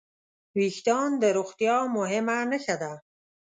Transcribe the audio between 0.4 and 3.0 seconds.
وېښتيان د روغتیا مهمه نښه ده.